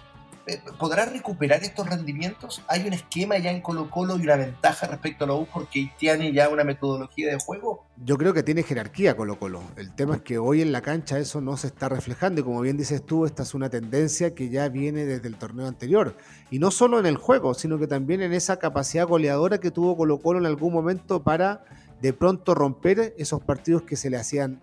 Eh, 0.48 0.62
¿Podrá 0.78 1.06
recuperar 1.06 1.64
estos 1.64 1.90
rendimientos? 1.90 2.62
¿Hay 2.68 2.86
un 2.86 2.94
esquema 2.94 3.36
ya 3.40 3.50
en 3.50 3.62
Colo 3.62 3.90
Colo 3.90 4.16
y 4.18 4.22
una 4.22 4.36
ventaja 4.36 4.86
respecto 4.86 5.24
a 5.24 5.28
la 5.28 5.34
U 5.34 5.48
porque 5.52 5.92
tiene 5.98 6.32
ya 6.34 6.50
una 6.50 6.64
metodología 6.64 7.32
de 7.32 7.40
juego? 7.40 7.86
Yo 8.04 8.16
creo 8.18 8.32
que 8.32 8.44
tiene 8.44 8.62
jerarquía 8.62 9.18
Colo 9.18 9.40
Colo. 9.40 9.64
El 9.76 9.96
tema 9.96 10.18
es 10.18 10.22
que 10.22 10.38
hoy 10.38 10.62
en 10.62 10.72
la 10.72 10.82
cancha 10.82 11.18
eso 11.18 11.42
no 11.42 11.58
se 11.58 11.66
está 11.68 11.90
reflejando 11.90 12.42
y 12.42 12.44
como 12.44 12.62
bien 12.62 12.78
dices 12.78 13.04
tú, 13.04 13.26
esta 13.26 13.42
es 13.42 13.56
una 13.56 13.72
tendencia 13.72 14.36
que 14.36 14.50
ya 14.50 14.70
viene 14.70 15.06
desde 15.06 15.28
el 15.28 15.38
torneo 15.38 15.68
anterior. 15.68 16.16
Y 16.52 16.60
no 16.60 16.70
solo 16.70 17.00
en 17.00 17.08
el 17.08 17.18
juego, 17.18 17.56
sino 17.56 17.80
que 17.80 17.88
también 17.88 18.22
en 18.22 18.32
esa 18.32 18.60
capacidad 18.60 19.08
goleadora 19.08 19.58
que 19.58 19.72
tuvo 19.72 19.98
Colo 19.98 20.20
Colo 20.20 20.38
en 20.38 20.46
algún 20.46 20.72
momento 20.72 21.24
para 21.24 21.66
de 22.04 22.14
pronto 22.14 22.54
romper 22.54 23.16
esos 23.18 23.42
partidos 23.42 23.82
que 23.82 23.96
se 23.96 24.12
le 24.12 24.18
hacían 24.18 24.62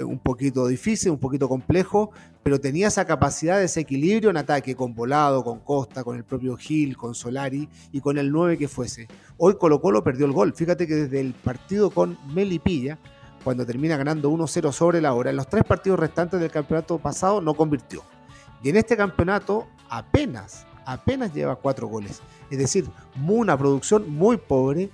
un 0.00 0.18
poquito 0.18 0.66
difícil, 0.66 1.10
un 1.10 1.18
poquito 1.18 1.48
complejo, 1.48 2.10
pero 2.42 2.60
tenía 2.60 2.88
esa 2.88 3.04
capacidad 3.04 3.62
ese 3.62 3.80
equilibrio 3.80 4.30
en 4.30 4.36
ataque 4.36 4.74
con 4.74 4.94
Volado, 4.94 5.44
con 5.44 5.60
Costa, 5.60 6.04
con 6.04 6.16
el 6.16 6.24
propio 6.24 6.56
Gil, 6.56 6.96
con 6.96 7.14
Solari 7.14 7.68
y 7.92 8.00
con 8.00 8.18
el 8.18 8.30
9 8.32 8.58
que 8.58 8.68
fuese. 8.68 9.08
Hoy 9.36 9.56
Colo 9.58 9.80
Colo 9.80 10.02
perdió 10.02 10.26
el 10.26 10.32
gol. 10.32 10.54
Fíjate 10.54 10.86
que 10.86 10.94
desde 10.94 11.20
el 11.20 11.34
partido 11.34 11.90
con 11.90 12.18
Melipilla, 12.34 12.98
cuando 13.44 13.64
termina 13.64 13.96
ganando 13.96 14.30
1-0 14.30 14.72
sobre 14.72 15.00
la 15.00 15.14
hora, 15.14 15.30
en 15.30 15.36
los 15.36 15.48
tres 15.48 15.64
partidos 15.64 16.00
restantes 16.00 16.40
del 16.40 16.50
campeonato 16.50 16.98
pasado 16.98 17.40
no 17.40 17.54
convirtió. 17.54 18.02
Y 18.62 18.70
en 18.70 18.76
este 18.76 18.96
campeonato 18.96 19.68
apenas, 19.88 20.66
apenas 20.84 21.32
lleva 21.32 21.56
cuatro 21.56 21.86
goles. 21.86 22.20
Es 22.50 22.58
decir, 22.58 22.86
una 23.26 23.56
producción 23.56 24.10
muy 24.10 24.36
pobre, 24.36 24.90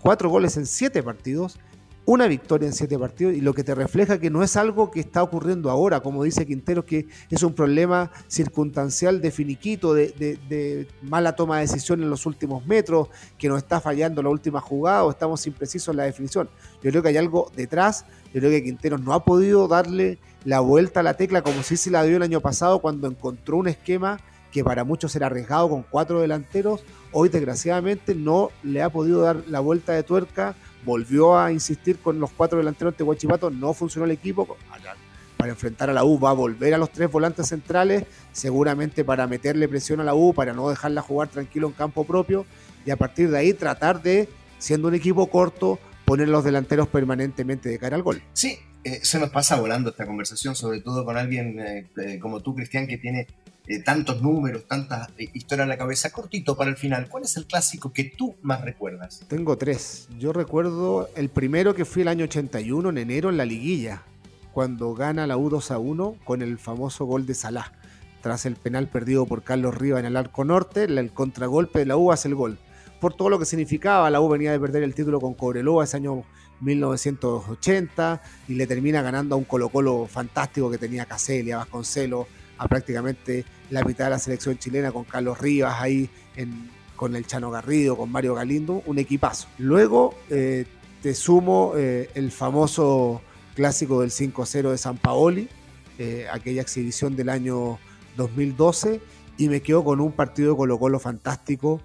cuatro 0.00 0.28
goles 0.28 0.56
en 0.56 0.66
siete 0.66 1.02
partidos 1.02 1.58
una 2.06 2.26
victoria 2.26 2.66
en 2.66 2.74
siete 2.74 2.98
partidos 2.98 3.34
y 3.34 3.40
lo 3.40 3.54
que 3.54 3.64
te 3.64 3.74
refleja 3.74 4.18
que 4.18 4.28
no 4.28 4.42
es 4.42 4.56
algo 4.56 4.90
que 4.90 5.00
está 5.00 5.22
ocurriendo 5.22 5.70
ahora, 5.70 6.00
como 6.00 6.22
dice 6.22 6.46
Quintero, 6.46 6.84
que 6.84 7.08
es 7.30 7.42
un 7.42 7.54
problema 7.54 8.10
circunstancial 8.28 9.22
de 9.22 9.30
finiquito, 9.30 9.94
de, 9.94 10.86
mala 11.02 11.34
toma 11.34 11.56
de 11.56 11.62
decisión 11.62 12.02
en 12.02 12.10
los 12.10 12.26
últimos 12.26 12.66
metros, 12.66 13.08
que 13.38 13.48
nos 13.48 13.58
está 13.58 13.80
fallando 13.80 14.22
la 14.22 14.28
última 14.28 14.60
jugada 14.60 15.04
o 15.04 15.10
estamos 15.10 15.46
imprecisos 15.46 15.88
en 15.88 15.96
la 15.96 16.04
definición. 16.04 16.50
Yo 16.82 16.90
creo 16.90 17.02
que 17.02 17.08
hay 17.08 17.16
algo 17.16 17.50
detrás, 17.56 18.04
yo 18.34 18.40
creo 18.40 18.50
que 18.50 18.62
Quintero 18.62 18.98
no 18.98 19.14
ha 19.14 19.24
podido 19.24 19.66
darle 19.66 20.18
la 20.44 20.60
vuelta 20.60 21.00
a 21.00 21.02
la 21.02 21.14
tecla 21.14 21.42
como 21.42 21.62
si 21.62 21.76
se 21.76 21.90
la 21.90 22.02
dio 22.02 22.18
el 22.18 22.22
año 22.22 22.40
pasado 22.40 22.80
cuando 22.80 23.08
encontró 23.08 23.56
un 23.56 23.68
esquema 23.68 24.20
que 24.52 24.62
para 24.62 24.84
muchos 24.84 25.16
era 25.16 25.26
arriesgado 25.26 25.68
con 25.68 25.82
cuatro 25.82 26.20
delanteros, 26.20 26.84
hoy 27.10 27.28
desgraciadamente 27.28 28.14
no 28.14 28.50
le 28.62 28.82
ha 28.82 28.88
podido 28.88 29.22
dar 29.22 29.42
la 29.48 29.58
vuelta 29.58 29.92
de 29.94 30.04
tuerca 30.04 30.54
volvió 30.84 31.38
a 31.38 31.52
insistir 31.52 31.98
con 31.98 32.20
los 32.20 32.30
cuatro 32.30 32.58
delanteros 32.58 32.96
de 32.96 33.04
Huachipato, 33.04 33.50
no 33.50 33.72
funcionó 33.74 34.04
el 34.04 34.12
equipo. 34.12 34.56
Para 35.36 35.50
enfrentar 35.52 35.90
a 35.90 35.92
la 35.92 36.04
U 36.04 36.18
va 36.18 36.30
a 36.30 36.34
volver 36.34 36.72
a 36.74 36.78
los 36.78 36.90
tres 36.90 37.10
volantes 37.10 37.48
centrales, 37.48 38.04
seguramente 38.32 39.04
para 39.04 39.26
meterle 39.26 39.68
presión 39.68 40.00
a 40.00 40.04
la 40.04 40.14
U, 40.14 40.32
para 40.32 40.52
no 40.52 40.70
dejarla 40.70 41.02
jugar 41.02 41.28
tranquilo 41.28 41.66
en 41.66 41.74
campo 41.74 42.04
propio 42.04 42.46
y 42.86 42.90
a 42.90 42.96
partir 42.96 43.30
de 43.30 43.38
ahí 43.38 43.52
tratar 43.52 44.02
de, 44.02 44.28
siendo 44.58 44.88
un 44.88 44.94
equipo 44.94 45.28
corto, 45.28 45.78
poner 46.04 46.28
los 46.28 46.44
delanteros 46.44 46.88
permanentemente 46.88 47.68
de 47.68 47.78
cara 47.78 47.96
al 47.96 48.02
gol. 48.02 48.22
Sí, 48.32 48.58
eh, 48.84 49.00
se 49.02 49.18
nos 49.18 49.30
pasa 49.30 49.58
volando 49.58 49.90
esta 49.90 50.06
conversación, 50.06 50.54
sobre 50.54 50.80
todo 50.80 51.04
con 51.04 51.16
alguien 51.16 51.58
eh, 51.58 51.90
eh, 51.96 52.18
como 52.18 52.40
tú, 52.40 52.54
Cristian, 52.54 52.86
que 52.86 52.98
tiene 52.98 53.26
tantos 53.84 54.20
números, 54.20 54.66
tantas 54.66 55.08
historias 55.32 55.64
en 55.64 55.70
la 55.70 55.78
cabeza. 55.78 56.10
Cortito 56.10 56.56
para 56.56 56.70
el 56.70 56.76
final, 56.76 57.08
¿cuál 57.08 57.24
es 57.24 57.36
el 57.36 57.46
clásico 57.46 57.92
que 57.92 58.04
tú 58.04 58.36
más 58.42 58.60
recuerdas? 58.60 59.24
Tengo 59.28 59.56
tres. 59.56 60.08
Yo 60.18 60.32
recuerdo 60.32 61.08
el 61.16 61.30
primero 61.30 61.74
que 61.74 61.84
fue 61.84 62.02
el 62.02 62.08
año 62.08 62.24
81, 62.24 62.90
en 62.90 62.98
enero, 62.98 63.30
en 63.30 63.36
la 63.36 63.44
liguilla, 63.44 64.02
cuando 64.52 64.94
gana 64.94 65.26
la 65.26 65.36
U 65.36 65.48
2 65.48 65.70
a 65.70 65.78
1 65.78 66.16
con 66.24 66.42
el 66.42 66.58
famoso 66.58 67.06
gol 67.06 67.26
de 67.26 67.34
Salah. 67.34 67.72
Tras 68.20 68.46
el 68.46 68.56
penal 68.56 68.88
perdido 68.88 69.26
por 69.26 69.42
Carlos 69.42 69.76
Rivas 69.76 70.00
en 70.00 70.06
el 70.06 70.16
arco 70.16 70.44
norte, 70.44 70.84
el 70.84 71.10
contragolpe 71.12 71.80
de 71.80 71.86
la 71.86 71.96
U 71.96 72.12
hace 72.12 72.28
el 72.28 72.34
gol. 72.34 72.58
Por 73.00 73.14
todo 73.14 73.28
lo 73.28 73.38
que 73.38 73.44
significaba, 73.44 74.10
la 74.10 74.20
U 74.20 74.28
venía 74.28 74.52
de 74.52 74.60
perder 74.60 74.82
el 74.82 74.94
título 74.94 75.20
con 75.20 75.34
Cobreloa 75.34 75.84
ese 75.84 75.98
año 75.98 76.24
1980 76.60 78.22
y 78.48 78.54
le 78.54 78.66
termina 78.66 79.02
ganando 79.02 79.34
a 79.34 79.38
un 79.38 79.44
Colo 79.44 79.68
Colo 79.68 80.06
fantástico 80.06 80.70
que 80.70 80.78
tenía 80.78 81.04
Caselia, 81.04 81.58
Vasconcelo, 81.58 82.26
a 82.58 82.68
prácticamente 82.68 83.44
la 83.70 83.82
mitad 83.82 84.04
de 84.04 84.10
la 84.10 84.18
selección 84.18 84.58
chilena 84.58 84.92
con 84.92 85.04
Carlos 85.04 85.38
Rivas 85.40 85.74
ahí 85.80 86.08
con 86.96 87.16
el 87.16 87.26
Chano 87.26 87.50
Garrido, 87.50 87.96
con 87.96 88.10
Mario 88.10 88.34
Galindo, 88.34 88.82
un 88.86 88.98
equipazo. 88.98 89.48
Luego 89.58 90.14
eh, 90.30 90.66
te 91.02 91.14
sumo 91.14 91.72
eh, 91.76 92.10
el 92.14 92.30
famoso 92.30 93.20
clásico 93.54 94.00
del 94.00 94.10
5-0 94.10 94.70
de 94.70 94.78
San 94.78 94.96
Paoli, 94.96 95.48
eh, 95.98 96.26
aquella 96.32 96.62
exhibición 96.62 97.16
del 97.16 97.28
año 97.28 97.78
2012, 98.16 99.00
y 99.36 99.48
me 99.48 99.60
quedo 99.60 99.84
con 99.84 100.00
un 100.00 100.12
partido 100.12 100.52
de 100.52 100.56
Colo 100.56 100.78
Colo 100.78 100.98
fantástico 100.98 101.80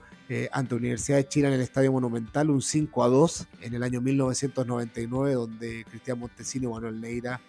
ante 0.52 0.76
Universidad 0.76 1.18
de 1.18 1.28
Chile 1.28 1.48
en 1.48 1.56
el 1.56 1.62
Estadio 1.62 1.92
Monumental, 1.92 2.52
un 2.52 2.62
5 2.62 3.04
a 3.04 3.08
2 3.08 3.48
en 3.62 3.74
el 3.74 3.82
año 3.82 4.00
1999, 4.00 5.34
donde 5.34 5.84
Cristian 5.90 6.20
Montesino 6.20 6.70
y 6.70 6.72
Manuel 6.72 7.02
Neira 7.02 7.42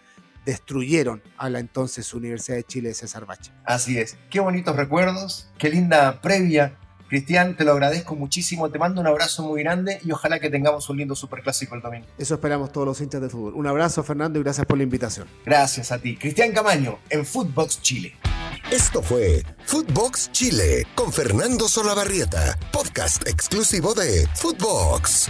destruyeron 0.50 1.22
a 1.38 1.48
la 1.48 1.60
entonces 1.60 2.12
Universidad 2.12 2.56
de 2.56 2.64
Chile 2.64 2.88
de 2.88 2.94
César 2.94 3.24
Bache. 3.24 3.52
Así 3.64 3.98
es, 3.98 4.16
qué 4.30 4.40
bonitos 4.40 4.74
recuerdos, 4.74 5.48
qué 5.58 5.70
linda 5.70 6.20
previa. 6.20 6.76
Cristian, 7.08 7.56
te 7.56 7.64
lo 7.64 7.72
agradezco 7.72 8.14
muchísimo, 8.14 8.70
te 8.70 8.78
mando 8.78 9.00
un 9.00 9.06
abrazo 9.08 9.42
muy 9.42 9.62
grande 9.64 10.00
y 10.04 10.12
ojalá 10.12 10.38
que 10.38 10.48
tengamos 10.48 10.88
un 10.90 10.98
lindo 10.98 11.16
superclásico 11.16 11.74
el 11.74 11.82
domingo. 11.82 12.06
Eso 12.18 12.34
esperamos 12.34 12.70
todos 12.70 12.86
los 12.86 13.00
hinchas 13.00 13.20
de 13.20 13.28
fútbol. 13.28 13.54
Un 13.54 13.66
abrazo 13.66 14.04
Fernando 14.04 14.38
y 14.38 14.42
gracias 14.44 14.64
por 14.64 14.76
la 14.76 14.84
invitación. 14.84 15.26
Gracias 15.44 15.90
a 15.90 15.98
ti. 15.98 16.16
Cristian 16.16 16.52
Camaño 16.52 16.98
en 17.10 17.26
Footbox 17.26 17.82
Chile. 17.82 18.14
Esto 18.70 19.02
fue 19.02 19.42
Footbox 19.66 20.30
Chile 20.30 20.86
con 20.94 21.12
Fernando 21.12 21.68
Solabarrieta, 21.68 22.56
podcast 22.72 23.26
exclusivo 23.26 23.94
de 23.94 24.28
Footbox. 24.36 25.28